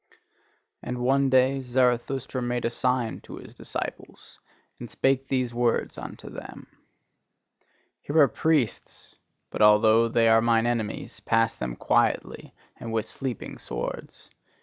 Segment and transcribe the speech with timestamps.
[0.81, 4.39] And one day Zarathustra made a sign to his disciples,
[4.79, 6.65] and spake these words unto them:
[8.01, 9.15] "Here are priests:
[9.51, 14.31] but although they are mine enemies, pass them quietly and with sleeping swords!